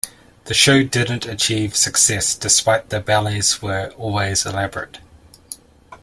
The 0.45 0.55
show 0.55 0.81
didn't 0.81 1.27
achieve 1.27 1.75
success 1.75 2.33
despite 2.33 2.89
the 2.89 2.99
ballets 3.01 3.61
were 3.61 3.91
always 3.99 4.47
elaborate. 4.47 4.97